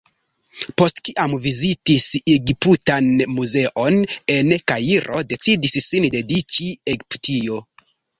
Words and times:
Post 0.81 0.99
kiam 1.07 1.33
vizitis 1.41 2.07
Egiptan 2.35 3.09
muzeon 3.33 3.97
en 4.37 4.49
Kairo 4.71 5.21
decidis 5.35 5.77
sin 5.89 6.09
dediĉi 6.17 6.71
al 6.73 6.91
Egiptio. 6.97 7.61